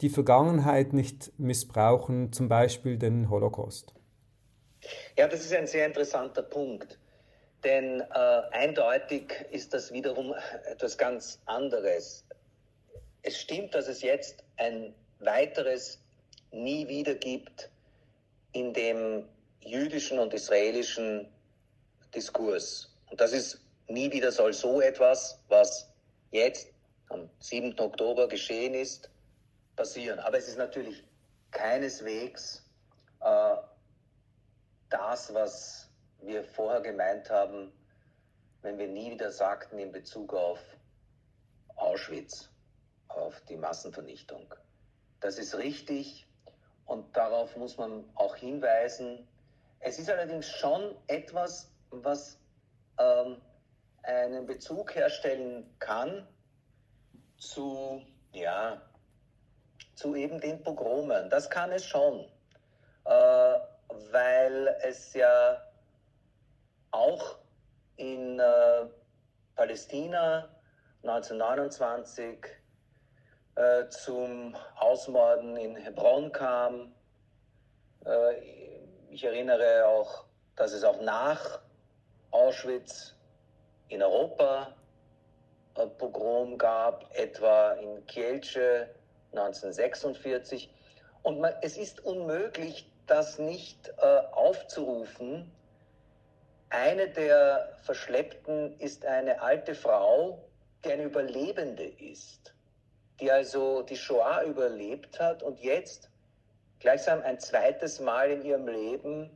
die 0.01 0.10
Vergangenheit 0.10 0.93
nicht 0.93 1.31
missbrauchen, 1.38 2.33
zum 2.33 2.50
Beispiel 2.50 2.98
den 2.98 3.29
Holocaust? 3.29 3.93
Ja, 5.17 5.27
das 5.27 5.41
ist 5.41 5.53
ein 5.53 5.67
sehr 5.67 5.86
interessanter 5.86 6.41
Punkt. 6.41 6.98
Denn 7.63 8.01
äh, 8.01 8.41
eindeutig 8.51 9.33
ist 9.51 9.74
das 9.74 9.91
wiederum 9.91 10.33
etwas 10.65 10.98
ganz 10.98 11.39
anderes. 11.45 12.25
Es 13.21 13.39
stimmt, 13.39 13.75
dass 13.75 13.88
es 13.88 14.01
jetzt 14.01 14.43
ein 14.57 14.95
weiteres 15.19 16.00
nie 16.51 16.88
wieder 16.88 17.15
gibt 17.15 17.70
in 18.51 18.74
dem 18.74 19.27
jüdischen 19.62 20.20
und 20.20 20.34
israelischen 20.34 21.27
Diskurs. 22.13 22.93
Und 23.10 23.22
das 23.22 23.34
ist 23.34 23.62
nie 23.88 24.12
wieder 24.12 24.31
soll 24.31 24.53
so 24.53 24.81
etwas, 24.81 25.39
was 25.48 25.89
jetzt 26.31 26.67
am 27.10 27.29
7. 27.39 27.77
Oktober 27.79 28.27
geschehen 28.27 28.74
ist, 28.74 29.10
passieren. 29.75 30.20
Aber 30.20 30.38
es 30.38 30.48
ist 30.48 30.58
natürlich 30.58 31.03
keineswegs 31.51 32.63
äh, 33.22 33.55
das, 34.89 35.34
was 35.34 35.89
wir 36.22 36.43
vorher 36.43 36.81
gemeint 36.81 37.29
haben, 37.29 37.72
wenn 38.62 38.77
wir 38.77 38.88
nie 38.88 39.12
wieder 39.12 39.31
sagten 39.31 39.79
in 39.79 39.91
Bezug 39.91 40.34
auf 40.34 40.60
Auschwitz, 41.75 42.50
auf 43.08 43.41
die 43.50 43.58
Massenvernichtung. 43.58 44.53
Das 45.20 45.38
ist 45.38 45.58
richtig, 45.58 46.27
und 46.86 47.16
darauf 47.16 47.56
muss 47.56 47.78
man 47.78 48.04
auch 48.16 48.36
hinweisen. 48.36 49.28
Es 49.80 50.00
ist 50.00 50.10
allerdings 50.10 50.48
schon 50.48 50.96
etwas, 51.08 51.72
was 51.90 52.38
ähm, 53.00 53.42
einen 54.04 54.46
Bezug 54.46 54.96
herstellen 54.96 55.74
kann 55.80 56.28
zu, 57.38 58.02
ja, 58.34 58.82
zu 59.96 60.16
eben 60.16 60.40
den 60.40 60.62
Pogromen. 60.64 61.30
Das 61.30 61.50
kann 61.50 61.72
es 61.72 61.86
schon, 61.86 62.26
äh, 63.06 63.60
weil 64.12 64.76
es 64.84 65.14
ja 65.14 65.62
auch 66.92 67.38
in 67.98 68.40
äh, 68.40 68.86
Palästina 69.56 70.50
1929 71.04 72.61
äh, 73.55 73.89
zum 73.89 74.55
Ausmorden 74.75 75.58
in 75.58 75.75
Hebron 75.75 76.31
kam. 76.31 76.93
Äh, 78.05 78.36
ich 79.10 79.24
erinnere 79.24 79.86
auch, 79.88 80.25
dass 80.55 80.72
es 80.72 80.84
auch 80.84 81.01
nach 81.01 81.60
Auschwitz 82.31 83.13
in 83.89 84.01
Europa 84.01 84.74
äh, 85.75 85.86
Pogrom 85.86 86.58
gab, 86.58 87.13
etwa 87.15 87.74
in 87.74 88.05
Kielce 88.05 88.88
1946. 89.34 90.74
Und 91.24 91.39
man, 91.41 91.53
es 91.62 91.77
ist 91.77 92.03
unmöglich, 92.05 92.89
das 93.08 93.38
nicht 93.38 93.89
äh, 93.98 94.22
aufzurufen. 94.31 95.51
Eine 96.70 97.10
der 97.10 97.75
Verschleppten 97.84 98.79
ist 98.79 99.05
eine 99.05 99.41
alte 99.41 99.75
Frau, 99.75 100.41
die 100.86 100.93
eine 100.93 101.03
Überlebende 101.03 101.84
ist 101.84 102.53
die 103.22 103.32
also 103.32 103.84
die 103.84 103.96
Shoah 103.96 104.44
überlebt 104.44 105.20
hat 105.20 105.44
und 105.44 105.60
jetzt 105.60 106.10
gleichsam 106.80 107.22
ein 107.22 107.40
zweites 107.40 108.00
Mal 108.00 108.32
in 108.32 108.44
ihrem 108.44 108.68
Leben 108.68 109.30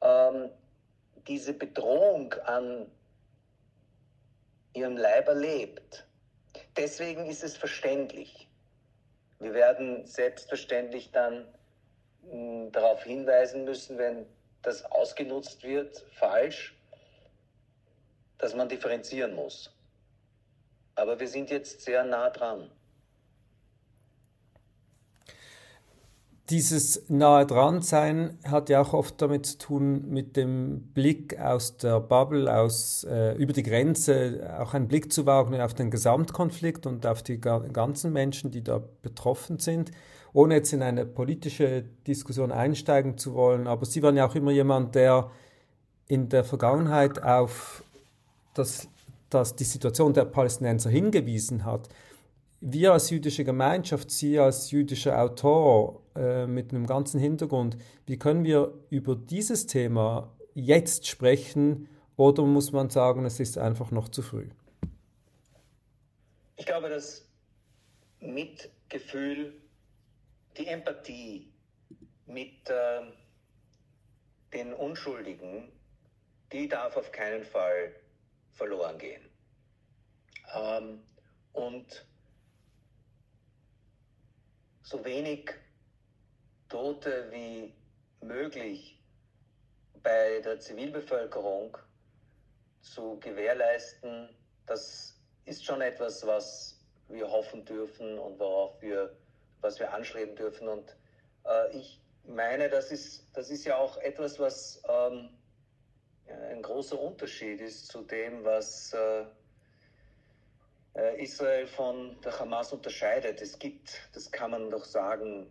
ähm, 0.00 0.50
diese 1.26 1.52
Bedrohung 1.52 2.32
an 2.44 2.90
ihrem 4.72 4.96
Leib 4.96 5.28
erlebt. 5.28 6.06
Deswegen 6.76 7.26
ist 7.26 7.42
es 7.42 7.56
verständlich. 7.56 8.48
Wir 9.40 9.52
werden 9.52 10.06
selbstverständlich 10.06 11.10
dann 11.10 11.46
hm, 12.30 12.70
darauf 12.70 13.02
hinweisen 13.02 13.64
müssen, 13.64 13.98
wenn 13.98 14.26
das 14.62 14.84
ausgenutzt 14.84 15.64
wird, 15.64 16.06
falsch, 16.12 16.76
dass 18.38 18.54
man 18.54 18.68
differenzieren 18.68 19.34
muss. 19.34 19.74
Aber 20.94 21.18
wir 21.18 21.26
sind 21.26 21.50
jetzt 21.50 21.80
sehr 21.80 22.04
nah 22.04 22.30
dran. 22.30 22.70
Dieses 26.50 27.08
nahe 27.08 27.46
dran 27.46 27.82
sein 27.82 28.36
hat 28.44 28.68
ja 28.68 28.82
auch 28.82 28.94
oft 28.94 29.22
damit 29.22 29.46
zu 29.46 29.58
tun 29.58 30.08
mit 30.08 30.36
dem 30.36 30.88
Blick 30.92 31.38
aus 31.38 31.76
der 31.76 32.00
Bubble, 32.00 32.52
aus 32.52 33.04
äh, 33.04 33.36
über 33.36 33.52
die 33.52 33.62
Grenze, 33.62 34.52
auch 34.58 34.74
einen 34.74 34.88
Blick 34.88 35.12
zu 35.12 35.24
wagen 35.24 35.60
auf 35.60 35.72
den 35.72 35.90
Gesamtkonflikt 35.90 36.84
und 36.86 37.06
auf 37.06 37.22
die 37.22 37.40
ganzen 37.40 38.12
Menschen, 38.12 38.50
die 38.50 38.64
da 38.64 38.82
betroffen 39.02 39.60
sind, 39.60 39.92
ohne 40.32 40.54
jetzt 40.54 40.72
in 40.72 40.82
eine 40.82 41.06
politische 41.06 41.84
Diskussion 42.08 42.50
einsteigen 42.50 43.18
zu 43.18 43.34
wollen. 43.34 43.68
Aber 43.68 43.86
Sie 43.86 44.02
waren 44.02 44.16
ja 44.16 44.26
auch 44.26 44.34
immer 44.34 44.50
jemand, 44.50 44.96
der 44.96 45.30
in 46.08 46.28
der 46.28 46.42
Vergangenheit 46.42 47.22
auf 47.22 47.84
das, 48.54 48.88
das 49.30 49.54
die 49.54 49.64
Situation 49.64 50.12
der 50.12 50.24
Palästinenser 50.24 50.90
hingewiesen 50.90 51.64
hat 51.64 51.88
wir 52.64 52.92
als 52.92 53.10
jüdische 53.10 53.44
Gemeinschaft, 53.44 54.10
Sie 54.10 54.38
als 54.38 54.70
jüdischer 54.70 55.20
Autor 55.20 56.00
äh, 56.14 56.46
mit 56.46 56.72
einem 56.72 56.86
ganzen 56.86 57.18
Hintergrund, 57.18 57.76
wie 58.06 58.18
können 58.18 58.44
wir 58.44 58.72
über 58.88 59.16
dieses 59.16 59.66
Thema 59.66 60.32
jetzt 60.54 61.08
sprechen 61.08 61.88
oder 62.16 62.44
muss 62.44 62.70
man 62.70 62.88
sagen, 62.88 63.24
es 63.24 63.40
ist 63.40 63.58
einfach 63.58 63.90
noch 63.90 64.08
zu 64.08 64.22
früh? 64.22 64.48
Ich 66.56 66.64
glaube, 66.64 66.88
das 66.88 67.28
Mitgefühl, 68.20 69.60
die 70.56 70.68
Empathie 70.68 71.52
mit 72.26 72.70
äh, 72.70 73.00
den 74.54 74.72
Unschuldigen, 74.72 75.72
die 76.52 76.68
darf 76.68 76.96
auf 76.96 77.10
keinen 77.10 77.42
Fall 77.42 77.92
verloren 78.52 78.98
gehen. 78.98 79.22
Ähm, 80.54 81.00
und 81.52 82.06
so 84.92 85.02
wenig 85.06 85.50
Tote 86.68 87.30
wie 87.30 87.72
möglich 88.20 89.00
bei 90.02 90.40
der 90.40 90.60
Zivilbevölkerung 90.60 91.78
zu 92.82 93.18
gewährleisten, 93.20 94.28
das 94.66 95.18
ist 95.46 95.64
schon 95.64 95.80
etwas, 95.80 96.26
was 96.26 96.78
wir 97.08 97.30
hoffen 97.30 97.64
dürfen 97.64 98.18
und 98.18 98.38
worauf 98.38 98.82
wir, 98.82 99.16
was 99.62 99.78
wir 99.78 99.90
anstreben 99.94 100.36
dürfen. 100.36 100.68
Und 100.68 100.94
äh, 101.46 101.74
ich 101.74 101.98
meine, 102.24 102.68
das 102.68 102.92
ist, 102.92 103.26
das 103.32 103.48
ist 103.48 103.64
ja 103.64 103.78
auch 103.78 103.96
etwas, 103.96 104.38
was 104.38 104.82
ähm, 104.90 105.30
ein 106.26 106.60
großer 106.60 107.00
Unterschied 107.00 107.62
ist 107.62 107.86
zu 107.86 108.02
dem, 108.02 108.44
was 108.44 108.92
äh, 108.92 109.24
Israel 110.94 111.66
von 111.66 112.20
der 112.20 112.38
Hamas 112.38 112.72
unterscheidet. 112.72 113.40
Es 113.40 113.58
gibt, 113.58 114.08
das 114.12 114.30
kann 114.30 114.50
man 114.50 114.70
doch 114.70 114.84
sagen, 114.84 115.46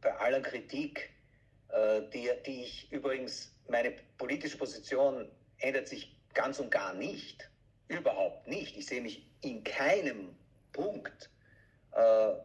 bei 0.00 0.14
aller 0.16 0.40
Kritik, 0.40 1.10
äh, 1.68 2.02
die, 2.12 2.30
die 2.46 2.62
ich 2.62 2.92
übrigens, 2.92 3.52
meine 3.68 3.92
politische 4.18 4.56
Position 4.56 5.30
ändert 5.58 5.88
sich 5.88 6.16
ganz 6.32 6.58
und 6.60 6.70
gar 6.70 6.94
nicht. 6.94 7.50
Überhaupt 7.88 8.46
nicht. 8.46 8.76
Ich 8.76 8.86
sehe 8.86 9.00
mich 9.00 9.26
in 9.42 9.62
keinem 9.64 10.36
Punkt 10.72 11.30
äh, 11.92 12.30
äh 12.30 12.36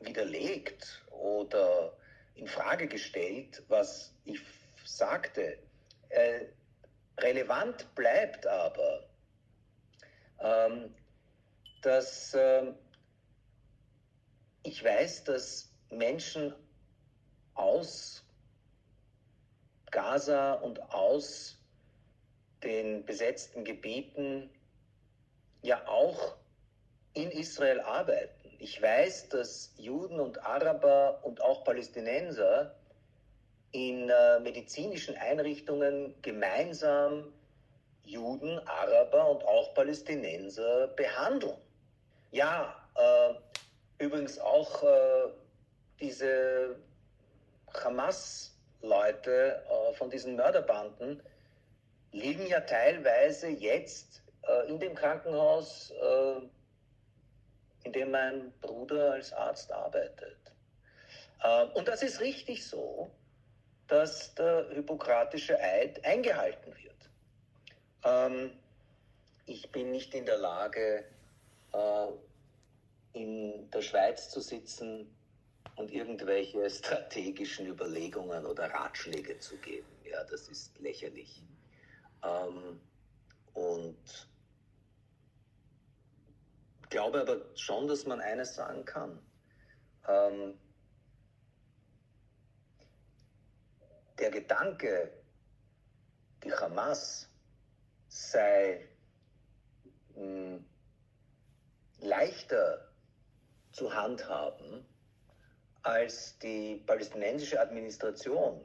widerlegt 0.00 1.04
oder 1.10 1.96
in 2.34 2.46
Frage 2.46 2.86
gestellt, 2.86 3.62
was 3.68 4.14
ich 4.24 4.40
sagte. 4.84 5.58
Äh, 6.10 6.46
relevant 7.18 7.94
bleibt 7.94 8.46
aber, 8.46 9.04
ähm, 10.40 10.94
dass 11.82 12.34
äh, 12.34 12.72
ich 14.62 14.82
weiß, 14.82 15.24
dass 15.24 15.72
Menschen 15.90 16.54
aus 17.54 18.24
Gaza 19.90 20.54
und 20.54 20.82
aus 20.92 21.56
den 22.62 23.04
besetzten 23.04 23.64
Gebieten 23.64 24.50
ja 25.62 25.86
auch 25.86 26.36
in 27.14 27.30
Israel 27.30 27.80
arbeiten. 27.80 28.50
Ich 28.58 28.80
weiß, 28.80 29.28
dass 29.28 29.72
Juden 29.76 30.20
und 30.20 30.42
Araber 30.42 31.20
und 31.22 31.40
auch 31.40 31.64
Palästinenser 31.64 32.74
in 33.72 34.08
äh, 34.08 34.40
medizinischen 34.40 35.16
Einrichtungen 35.16 36.14
gemeinsam 36.22 37.32
Juden, 38.06 38.58
Araber 38.66 39.28
und 39.30 39.44
auch 39.44 39.74
Palästinenser 39.74 40.88
behandeln. 40.88 41.58
Ja, 42.30 42.74
äh, 42.94 43.34
übrigens 44.04 44.38
auch 44.38 44.82
äh, 44.82 45.28
diese 46.00 46.76
Hamas-Leute 47.74 49.62
äh, 49.68 49.94
von 49.94 50.08
diesen 50.08 50.36
Mörderbanden 50.36 51.22
liegen 52.12 52.46
ja 52.46 52.60
teilweise 52.60 53.48
jetzt 53.48 54.22
äh, 54.42 54.68
in 54.68 54.78
dem 54.78 54.94
Krankenhaus, 54.94 55.90
äh, 55.90 56.40
in 57.84 57.92
dem 57.92 58.10
mein 58.12 58.52
Bruder 58.60 59.12
als 59.12 59.32
Arzt 59.32 59.72
arbeitet. 59.72 60.38
Äh, 61.42 61.64
und 61.74 61.88
das 61.88 62.02
ist 62.02 62.20
richtig 62.20 62.66
so, 62.66 63.10
dass 63.88 64.34
der 64.34 64.68
hippokratische 64.70 65.58
Eid 65.60 66.04
eingehalten 66.04 66.74
wird. 66.82 66.85
Ähm, 68.06 68.52
ich 69.46 69.70
bin 69.72 69.90
nicht 69.90 70.14
in 70.14 70.26
der 70.26 70.38
Lage, 70.38 71.04
äh, 71.72 72.08
in 73.12 73.68
der 73.70 73.82
Schweiz 73.82 74.30
zu 74.30 74.40
sitzen 74.40 75.12
und 75.74 75.90
irgendwelche 75.90 76.70
strategischen 76.70 77.66
Überlegungen 77.66 78.46
oder 78.46 78.70
Ratschläge 78.70 79.38
zu 79.40 79.56
geben. 79.56 79.88
Ja, 80.04 80.22
das 80.24 80.48
ist 80.48 80.78
lächerlich. 80.78 81.42
Ähm, 82.22 82.80
und 83.54 84.28
glaube 86.90 87.20
aber 87.20 87.56
schon, 87.56 87.88
dass 87.88 88.06
man 88.06 88.20
eines 88.20 88.54
sagen 88.54 88.84
kann. 88.84 89.18
Ähm, 90.06 90.54
der 94.18 94.30
Gedanke, 94.30 95.12
die 96.44 96.52
Hamas 96.52 97.28
sei 98.16 98.88
mh, 100.14 100.22
hm, 100.22 100.66
leichter 102.00 102.88
zu 103.72 103.92
handhaben 103.94 104.86
als 105.82 106.38
die 106.38 106.82
palästinensische 106.86 107.60
Administration. 107.60 108.64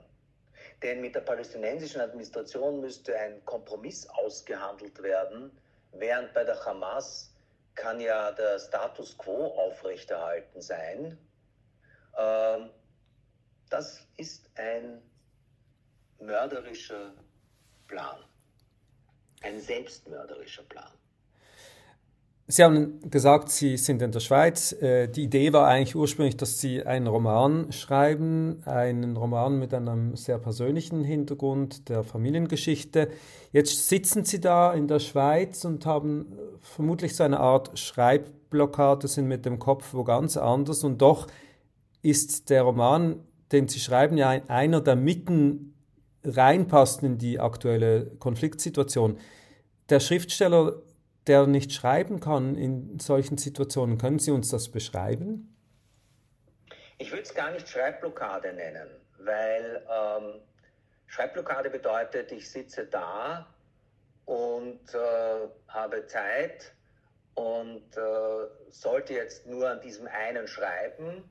Denn 0.81 1.01
mit 1.01 1.15
der 1.15 1.21
palästinensischen 1.21 1.99
Administration 2.01 2.79
müsste 2.79 3.17
ein 3.17 3.43
Kompromiss 3.43 4.07
ausgehandelt 4.09 5.03
werden, 5.03 5.51
während 5.91 6.33
bei 6.33 6.45
der 6.45 6.63
Hamas 6.65 7.35
kann 7.75 7.99
ja 7.99 8.31
der 8.31 8.57
Status 8.57 9.17
quo 9.17 9.47
aufrechterhalten 9.47 10.61
sein. 10.61 11.17
Ähm, 12.17 12.69
das 13.69 14.07
ist 14.15 14.49
ein 14.55 15.01
mörderischer 16.19 17.13
Plan 17.87 18.23
ein 19.41 19.60
selbstmörderischer 19.60 20.63
Plan. 20.63 20.89
Sie 22.51 22.63
haben 22.65 22.99
gesagt, 23.10 23.49
Sie 23.49 23.77
sind 23.77 24.01
in 24.01 24.12
der 24.12 24.19
Schweiz. 24.19 24.73
Äh, 24.73 25.08
die 25.08 25.23
Idee 25.23 25.54
war 25.54 25.67
eigentlich 25.67 25.95
ursprünglich, 25.95 26.36
dass 26.36 26.60
Sie 26.60 26.84
einen 26.86 27.08
Roman 27.08 27.71
schreiben, 27.71 28.62
einen 28.65 29.15
Roman 29.15 29.58
mit 29.58 29.73
einem 29.73 30.17
sehr 30.17 30.38
persönlichen 30.38 31.06
Hintergrund 31.06 31.88
der 31.88 32.04
Familiengeschichte. 32.04 33.10
Jetzt 33.54 33.88
sitzen 33.88 34.25
Sie 34.25 34.41
da 34.41 34.73
in 34.73 34.89
der 34.89 34.99
Schweiz 34.99 35.63
und 35.63 35.86
haben 35.86 36.34
vermutlich 36.60 37.15
so 37.15 37.23
eine 37.23 37.39
Art 37.39 37.80
Schreibblockade, 37.80 39.08
sind 39.08 39.27
mit 39.27 39.45
dem 39.45 39.58
Kopf 39.58 39.93
wo 39.93 40.04
ganz 40.04 40.36
anders 40.36 40.84
und 40.84 41.01
doch 41.01 41.27
ist 42.01 42.49
der 42.49 42.63
Roman, 42.63 43.21
den 43.54 43.69
Sie 43.69 43.80
schreiben, 43.80 44.17
ja 44.17 44.30
einer, 44.30 44.82
der 44.82 44.97
mitten 44.97 45.73
reinpasst 46.23 47.03
in 47.03 47.17
die 47.17 47.39
aktuelle 47.39 48.07
Konfliktsituation. 48.19 49.19
Der 49.89 49.99
Schriftsteller 49.99 50.81
der 51.27 51.47
nicht 51.47 51.71
schreiben 51.71 52.19
kann 52.19 52.55
in 52.55 52.99
solchen 52.99 53.38
Situationen. 53.38 53.97
Können 53.97 54.19
Sie 54.19 54.31
uns 54.31 54.49
das 54.49 54.69
beschreiben? 54.69 55.55
Ich 56.97 57.12
würde 57.12 57.23
es 57.23 57.34
gar 57.34 57.51
nicht 57.51 57.67
Schreibblockade 57.67 58.53
nennen, 58.53 58.89
weil 59.19 59.86
ähm, 59.89 60.41
Schreibblockade 61.07 61.69
bedeutet, 61.69 62.31
ich 62.31 62.49
sitze 62.49 62.86
da 62.86 63.47
und 64.25 64.93
äh, 64.93 65.47
habe 65.67 66.05
Zeit 66.07 66.73
und 67.36 67.97
äh, 67.97 68.47
sollte 68.69 69.13
jetzt 69.13 69.45
nur 69.47 69.69
an 69.69 69.81
diesem 69.81 70.07
einen 70.07 70.47
schreiben, 70.47 71.23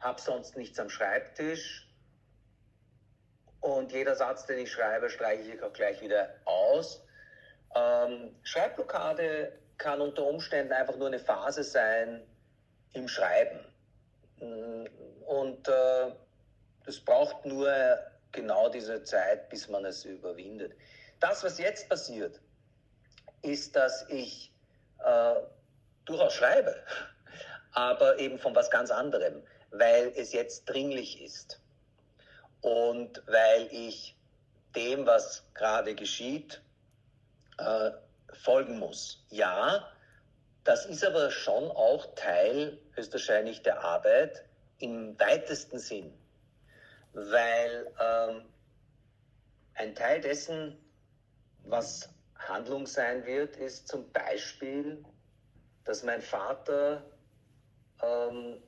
habe 0.00 0.20
sonst 0.20 0.56
nichts 0.56 0.78
am 0.78 0.90
Schreibtisch 0.90 1.88
und 3.64 3.92
jeder 3.92 4.14
Satz, 4.14 4.44
den 4.44 4.58
ich 4.58 4.70
schreibe, 4.70 5.08
streiche 5.08 5.54
ich 5.54 5.62
auch 5.62 5.72
gleich 5.72 5.98
wieder 6.02 6.28
aus. 6.44 7.02
Ähm, 7.74 8.36
Schreibblockade 8.42 9.58
kann 9.78 10.02
unter 10.02 10.26
Umständen 10.26 10.70
einfach 10.74 10.96
nur 10.96 11.06
eine 11.06 11.18
Phase 11.18 11.64
sein 11.64 12.22
im 12.92 13.08
Schreiben. 13.08 13.58
Und 14.38 15.66
äh, 15.66 16.12
braucht 17.06 17.46
nur 17.46 17.72
genau 18.32 18.68
diese 18.68 19.02
Zeit, 19.02 19.48
bis 19.48 19.66
man 19.70 19.86
es 19.86 20.04
überwindet. 20.04 20.74
Das, 21.20 21.42
was 21.42 21.58
jetzt 21.58 21.88
passiert, 21.88 22.38
ist, 23.40 23.74
dass 23.74 24.06
ich 24.10 24.52
äh, 25.02 25.36
durchaus 26.04 26.34
schreibe, 26.34 26.76
aber 27.72 28.18
eben 28.18 28.38
von 28.38 28.54
was 28.54 28.70
ganz 28.70 28.90
anderem, 28.90 29.42
weil 29.70 30.12
es 30.16 30.34
jetzt 30.34 30.66
dringlich 30.66 31.22
ist 31.22 31.63
und 32.64 33.22
weil 33.26 33.68
ich 33.70 34.16
dem, 34.74 35.06
was 35.06 35.44
gerade 35.52 35.94
geschieht, 35.94 36.62
äh, 37.58 37.90
folgen 38.32 38.78
muss. 38.78 39.22
Ja, 39.28 39.86
das 40.64 40.86
ist 40.86 41.04
aber 41.04 41.30
schon 41.30 41.70
auch 41.70 42.14
Teil 42.14 42.78
höchstwahrscheinlich 42.92 43.60
der 43.62 43.84
Arbeit 43.84 44.44
im 44.78 45.18
weitesten 45.20 45.78
Sinn, 45.78 46.12
weil 47.12 47.92
ähm, 48.00 48.46
ein 49.74 49.94
Teil 49.94 50.22
dessen, 50.22 50.78
was 51.64 52.08
Handlung 52.38 52.86
sein 52.86 53.26
wird, 53.26 53.56
ist 53.56 53.88
zum 53.88 54.10
Beispiel, 54.10 55.04
dass 55.84 56.02
mein 56.02 56.22
Vater, 56.22 57.04
ähm, 58.02 58.62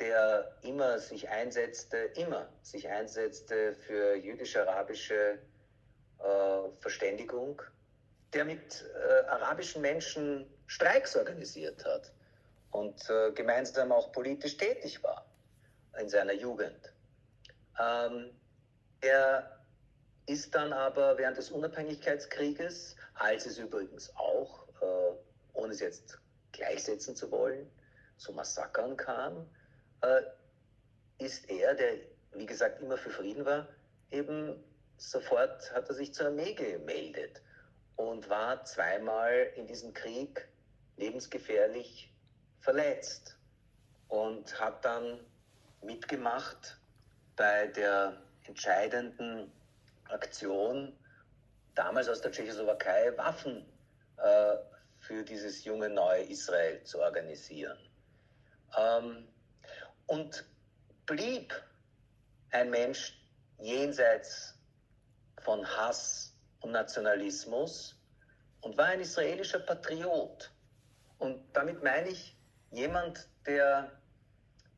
der 0.00 0.56
immer 0.62 0.98
sich 0.98 1.28
einsetzte, 1.28 1.96
immer 2.16 2.48
sich 2.62 2.88
einsetzte 2.88 3.74
für 3.74 4.16
jüdisch-arabische 4.16 5.38
äh, 6.18 6.70
Verständigung, 6.80 7.62
der 8.32 8.44
mit 8.44 8.84
äh, 8.94 9.26
arabischen 9.26 9.82
Menschen 9.82 10.46
Streiks 10.66 11.16
organisiert 11.16 11.84
hat 11.84 12.12
und 12.72 13.08
äh, 13.08 13.30
gemeinsam 13.32 13.92
auch 13.92 14.10
politisch 14.12 14.56
tätig 14.56 15.02
war 15.02 15.24
in 16.00 16.08
seiner 16.08 16.32
Jugend. 16.32 16.92
Ähm, 17.80 18.30
er 19.00 19.60
ist 20.26 20.54
dann 20.54 20.72
aber 20.72 21.16
während 21.18 21.36
des 21.36 21.50
Unabhängigkeitskrieges, 21.50 22.96
als 23.14 23.46
es 23.46 23.58
übrigens 23.58 24.14
auch, 24.16 24.66
äh, 24.80 25.14
ohne 25.52 25.72
es 25.72 25.80
jetzt 25.80 26.18
gleichsetzen 26.52 27.14
zu 27.14 27.30
wollen, 27.30 27.70
zu 28.16 28.32
Massakern 28.32 28.96
kam, 28.96 29.46
äh, 30.04 31.24
ist 31.24 31.48
er, 31.48 31.74
der 31.74 31.98
wie 32.32 32.46
gesagt 32.46 32.80
immer 32.82 32.96
für 32.96 33.10
Frieden 33.10 33.44
war, 33.44 33.68
eben 34.10 34.62
sofort 34.96 35.72
hat 35.72 35.88
er 35.88 35.94
sich 35.94 36.12
zur 36.12 36.26
Armee 36.26 36.54
gemeldet 36.54 37.42
und 37.96 38.28
war 38.28 38.64
zweimal 38.64 39.50
in 39.56 39.66
diesem 39.66 39.94
Krieg 39.94 40.48
lebensgefährlich 40.96 42.12
verletzt 42.60 43.36
und 44.08 44.58
hat 44.60 44.84
dann 44.84 45.20
mitgemacht 45.82 46.78
bei 47.36 47.66
der 47.68 48.16
entscheidenden 48.44 49.52
Aktion, 50.08 50.96
damals 51.74 52.08
aus 52.08 52.20
der 52.20 52.30
Tschechoslowakei 52.30 53.16
Waffen 53.16 53.66
äh, 54.18 54.56
für 54.98 55.22
dieses 55.24 55.64
junge 55.64 55.88
neue 55.88 56.22
Israel 56.24 56.82
zu 56.84 57.00
organisieren. 57.00 57.78
Ähm, 58.76 59.28
und 60.06 60.44
blieb 61.06 61.54
ein 62.50 62.70
Mensch 62.70 63.18
jenseits 63.58 64.54
von 65.40 65.66
Hass 65.66 66.34
und 66.60 66.72
Nationalismus 66.72 67.96
und 68.60 68.76
war 68.78 68.86
ein 68.86 69.00
israelischer 69.00 69.60
Patriot. 69.60 70.50
Und 71.18 71.44
damit 71.52 71.82
meine 71.82 72.08
ich 72.08 72.36
jemand, 72.70 73.28
der, 73.46 73.92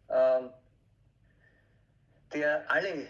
äh, 0.09 0.43
der 2.33 2.71
alle 2.71 3.07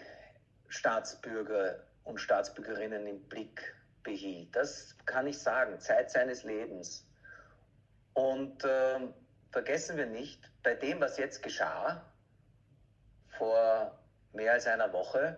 Staatsbürger 0.67 1.83
und 2.03 2.19
Staatsbürgerinnen 2.19 3.07
im 3.07 3.21
Blick 3.23 3.75
behielt. 4.03 4.55
Das 4.55 4.95
kann 5.05 5.27
ich 5.27 5.37
sagen, 5.37 5.79
Zeit 5.79 6.11
seines 6.11 6.43
Lebens. 6.43 7.05
Und 8.13 8.63
äh, 8.63 8.99
vergessen 9.57 9.97
wir 9.97 10.05
nicht, 10.05 10.51
bei 10.61 10.75
dem, 10.75 11.01
was 11.01 11.17
jetzt 11.17 11.41
geschah, 11.41 12.05
vor 13.39 13.97
mehr 14.31 14.53
als 14.53 14.67
einer 14.67 14.93
Woche, 14.93 15.35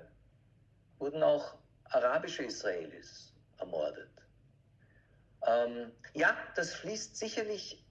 wurden 0.97 1.23
auch 1.23 1.55
arabische 1.85 2.43
Israelis 2.43 3.33
ermordet. 3.59 4.11
Ähm, 5.47 5.93
ja, 6.15 6.35
das 6.57 6.73
fließt 6.73 7.15
sicherlich 7.15 7.85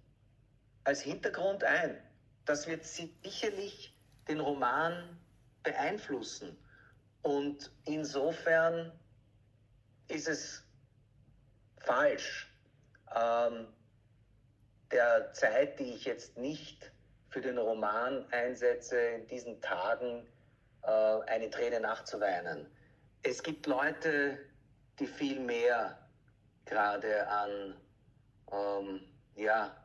als 0.85 1.01
Hintergrund 1.01 1.65
ein. 1.65 1.97
Das 2.45 2.67
wird 2.67 2.85
sicherlich 2.85 3.97
den 4.29 4.41
Roman 4.41 5.19
beeinflussen. 5.63 6.59
Und 7.23 7.73
insofern 7.87 8.93
ist 10.09 10.29
es 10.29 10.63
falsch, 11.79 12.53
ähm, 13.17 13.69
der 14.91 15.33
Zeit, 15.33 15.79
die 15.79 15.95
ich 15.95 16.05
jetzt 16.05 16.37
nicht 16.37 16.91
für 17.29 17.41
den 17.41 17.59
Roman 17.59 18.25
einsetze, 18.33 18.99
in 18.99 19.27
diesen 19.27 19.61
Tagen 19.61 20.27
äh, 20.83 21.21
eine 21.27 21.51
Träne 21.51 21.81
nachzuweinen. 21.81 22.67
Es 23.23 23.43
gibt 23.43 23.67
Leute, 23.67 24.39
die 24.99 25.07
viel 25.07 25.41
mehr 25.41 25.99
gerade 26.65 27.29
an, 27.29 27.77
ähm, 28.51 29.01
ja, 29.35 29.77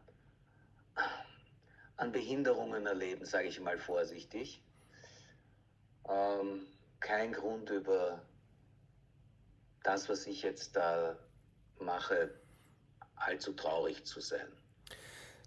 an 1.97 2.11
Behinderungen 2.11 2.85
erleben, 2.85 3.25
sage 3.25 3.47
ich 3.47 3.59
mal 3.59 3.77
vorsichtig. 3.77 4.63
Ähm, 6.09 6.67
kein 6.99 7.33
Grund 7.33 7.69
über 7.69 8.21
das, 9.83 10.07
was 10.07 10.25
ich 10.27 10.41
jetzt 10.41 10.75
da 10.75 11.17
mache, 11.79 12.33
allzu 13.15 13.53
traurig 13.53 14.05
zu 14.05 14.21
sein. 14.21 14.51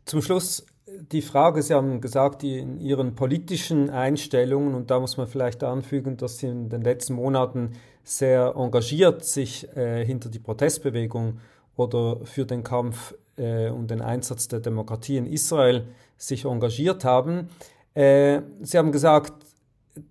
Zum 0.07 0.23
Schluss 0.23 0.65
die 0.87 1.21
Frage, 1.21 1.63
Sie 1.63 1.75
haben 1.75 2.01
gesagt, 2.01 2.45
in 2.45 2.79
Ihren 2.79 3.17
politischen 3.17 3.91
Einstellungen, 3.91 4.75
und 4.75 4.91
da 4.91 5.01
muss 5.01 5.17
man 5.17 5.27
vielleicht 5.27 5.65
anfügen, 5.65 6.17
dass 6.17 6.39
Sie 6.39 6.47
in 6.47 6.69
den 6.69 6.83
letzten 6.83 7.15
Monaten 7.15 7.73
sehr 8.05 8.55
engagiert 8.57 9.25
sich 9.25 9.69
äh, 9.77 10.05
hinter 10.05 10.29
die 10.29 10.39
Protestbewegung 10.39 11.41
oder 11.77 12.25
für 12.25 12.47
den 12.47 12.63
Kampf 12.63 13.15
äh, 13.37 13.69
und 13.69 13.91
den 13.91 14.01
Einsatz 14.01 14.47
der 14.47 14.61
Demokratie 14.61 15.17
in 15.17 15.27
Israel 15.27 15.89
sich 16.17 16.45
engagiert 16.45 17.05
haben. 17.05 17.49
Äh, 17.95 18.43
Sie 18.63 18.79
haben 18.79 18.93
gesagt, 18.93 19.33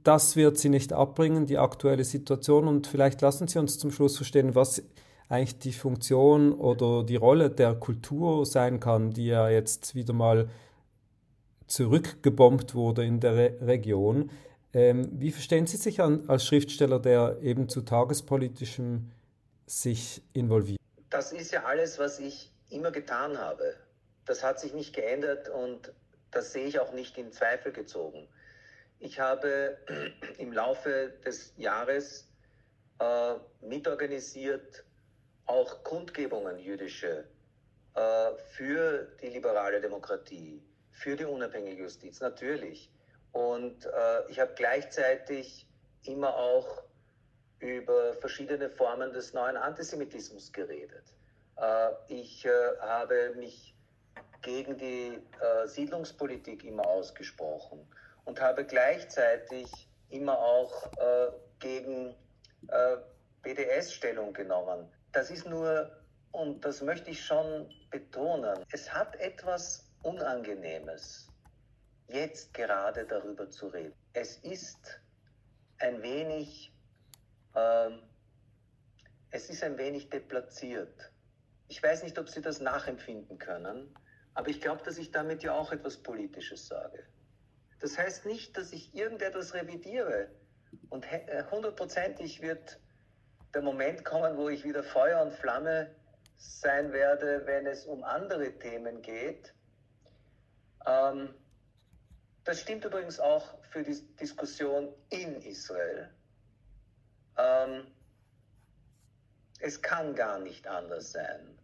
das 0.04 0.36
wird 0.36 0.58
Sie 0.58 0.70
nicht 0.70 0.92
abbringen, 0.92 1.46
die 1.46 1.58
aktuelle 1.58 2.04
Situation. 2.04 2.68
Und 2.68 2.88
vielleicht 2.88 3.22
lassen 3.22 3.48
Sie 3.48 3.60
uns 3.60 3.80
zum 3.80 3.92
Schluss 3.92 4.18
verstehen, 4.18 4.56
was 4.56 4.84
eigentlich 5.30 5.60
die 5.60 5.74
Funktion 5.74 6.54
oder 6.54 7.04
die 7.04 7.16
Rolle 7.16 7.50
der 7.50 7.76
Kultur 7.76 8.46
sein 8.46 8.80
kann, 8.80 9.12
die 9.12 9.28
ja 9.28 9.50
jetzt 9.50 9.96
wieder 9.96 10.14
mal 10.14 10.50
zurückgebombt 11.68 12.76
wurde 12.76 13.06
in 13.06 13.20
der 13.20 13.36
Re 13.36 13.58
Region. 13.62 14.30
Ähm, 14.74 15.10
wie 15.14 15.32
verstehen 15.32 15.68
Sie 15.68 15.78
sich 15.78 16.02
an, 16.02 16.26
als 16.28 16.46
Schriftsteller, 16.46 17.00
der 17.00 17.38
eben 17.42 17.70
zu 17.70 17.82
tagespolitischem 17.82 19.12
sich 19.66 20.22
involviert? 20.34 20.80
Das 21.10 21.32
ist 21.32 21.52
ja 21.52 21.64
alles, 21.64 21.98
was 21.98 22.20
ich 22.20 22.52
immer 22.70 22.92
getan 22.92 23.38
habe. 23.38 23.76
Das 24.26 24.44
hat 24.44 24.60
sich 24.60 24.74
nicht 24.74 24.94
geändert 24.94 25.50
und 25.50 25.92
das 26.32 26.52
sehe 26.52 26.66
ich 26.66 26.80
auch 26.80 26.94
nicht 26.94 27.18
in 27.18 27.32
Zweifel 27.32 27.72
gezogen. 27.72 28.28
Ich 29.00 29.20
habe 29.20 29.78
im 30.38 30.52
Laufe 30.52 31.14
des 31.26 31.54
Jahres 31.58 32.28
äh, 33.00 33.36
mitorganisiert 33.62 34.84
auch 35.46 35.84
Kundgebungen 35.84 36.60
jüdische 36.60 37.26
äh, 37.96 38.32
für 38.56 39.08
die 39.22 39.28
liberale 39.28 39.82
Demokratie, 39.82 40.62
für 40.92 41.16
die 41.16 41.26
unabhängige 41.26 41.84
Justiz, 41.84 42.20
natürlich. 42.20 42.92
Und 43.32 43.86
äh, 43.86 44.30
ich 44.30 44.40
habe 44.40 44.54
gleichzeitig 44.56 45.68
immer 46.04 46.36
auch 46.36 46.84
über 47.60 48.14
verschiedene 48.14 48.70
Formen 48.70 49.12
des 49.14 49.34
neuen 49.34 49.58
Antisemitismus 49.58 50.52
geredet. 50.52 51.04
Äh, 51.58 51.92
ich 52.08 52.46
äh, 52.46 52.50
habe 52.80 53.34
mich 53.36 53.76
gegen 54.42 54.78
die 54.78 55.20
äh, 55.40 55.68
Siedlungspolitik 55.68 56.64
immer 56.64 56.86
ausgesprochen 56.86 57.88
und 58.26 58.42
habe 58.42 58.66
gleichzeitig 58.66 59.68
immer 60.10 60.38
auch 60.38 60.92
gegen 61.60 62.16
BDS 63.42 63.94
Stellung 63.94 64.34
genommen. 64.34 64.90
Das 65.16 65.32
ist 65.32 65.48
nur, 65.48 65.90
und 66.34 66.66
das 66.66 66.82
möchte 66.82 67.10
ich 67.10 67.24
schon 67.24 67.74
betonen, 67.90 68.66
es 68.74 68.94
hat 68.94 69.16
etwas 69.16 69.90
Unangenehmes, 70.04 71.30
jetzt 72.10 72.54
gerade 72.54 73.06
darüber 73.06 73.50
zu 73.50 73.68
reden. 73.68 73.96
Es 74.12 74.40
ist 74.40 75.00
ein 75.78 76.02
wenig, 76.02 76.74
ähm, 77.56 78.02
es 79.32 79.50
ist 79.50 79.64
ein 79.64 79.78
wenig 79.78 80.10
deplatziert. 80.10 81.14
Ich 81.70 81.82
weiß 81.82 82.04
nicht, 82.04 82.20
ob 82.20 82.28
Sie 82.28 82.42
das 82.42 82.60
nachempfinden 82.60 83.38
können, 83.38 83.96
aber 84.34 84.50
ich 84.50 84.60
glaube, 84.60 84.84
dass 84.84 84.98
ich 84.98 85.12
damit 85.12 85.44
ja 85.44 85.54
auch 85.54 85.72
etwas 85.72 85.96
Politisches 85.96 86.68
sage. 86.68 87.08
Das 87.80 87.98
heißt 87.98 88.26
nicht, 88.26 88.58
dass 88.58 88.74
ich 88.74 88.94
irgendetwas 88.94 89.54
revidiere. 89.54 90.28
Und 90.90 91.10
äh, 91.10 91.46
hundertprozentig 91.50 92.42
wird 92.42 92.82
der 93.56 93.62
Moment 93.62 94.04
kommen, 94.04 94.38
wo 94.38 94.50
ich 94.50 94.66
wieder 94.66 94.84
Feuer 94.84 95.22
und 95.22 95.32
Flamme 95.34 95.90
sein 96.36 96.92
werde, 96.92 97.42
wenn 97.46 97.66
es 97.66 97.86
um 97.86 98.04
andere 98.04 98.52
Themen 98.60 99.02
geht. 99.02 99.54
Ähm, 100.86 101.34
das 102.44 102.60
stimmt 102.60 102.84
übrigens 102.84 103.18
auch 103.18 103.64
für 103.64 103.82
die 103.82 104.00
Diskussion 104.18 104.94
in 105.10 105.42
Israel. 105.42 106.14
Ähm, 107.38 107.88
es 109.62 109.82
kann 109.82 110.14
gar 110.16 110.40
nicht 110.40 110.68
anders 110.68 111.14
sein, 111.14 111.58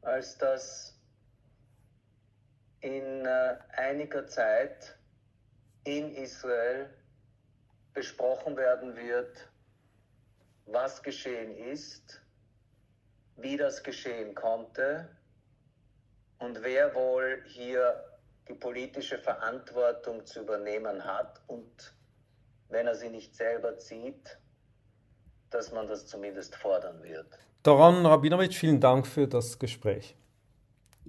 als 0.00 0.38
dass 0.38 0.98
in 2.80 3.26
äh, 3.26 3.58
einiger 3.76 4.26
Zeit 4.26 4.96
in 5.84 6.14
Israel 6.14 6.88
besprochen 7.92 8.56
werden 8.56 8.96
wird, 8.96 9.50
was 10.70 11.02
geschehen 11.02 11.56
ist, 11.56 12.20
wie 13.36 13.56
das 13.56 13.82
geschehen 13.82 14.34
konnte 14.34 15.08
und 16.38 16.62
wer 16.62 16.94
wohl 16.94 17.42
hier 17.46 18.04
die 18.48 18.54
politische 18.54 19.18
Verantwortung 19.18 20.24
zu 20.26 20.40
übernehmen 20.40 21.04
hat 21.04 21.40
und 21.46 21.94
wenn 22.68 22.86
er 22.86 22.94
sie 22.94 23.08
nicht 23.08 23.34
selber 23.34 23.78
zieht, 23.78 24.38
dass 25.50 25.72
man 25.72 25.86
das 25.86 26.06
zumindest 26.06 26.54
fordern 26.56 27.02
wird. 27.02 27.38
Doran 27.62 28.04
Rabinowitsch, 28.04 28.56
vielen 28.56 28.80
Dank 28.80 29.06
für 29.06 29.26
das 29.26 29.58
Gespräch. 29.58 30.16